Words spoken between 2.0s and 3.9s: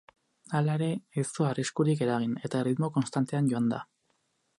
eragin, eta erritmo konstantean joan da.